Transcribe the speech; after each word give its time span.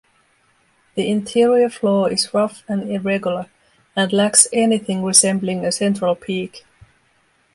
The 0.95 1.07
interior 1.11 1.69
floor 1.69 2.11
is 2.11 2.33
rough 2.33 2.63
and 2.67 2.89
irregular, 2.89 3.51
and 3.95 4.11
lacks 4.11 4.47
anything 4.51 5.03
resembling 5.03 5.63
a 5.63 5.71
central 5.71 6.15
peak. 6.15 6.65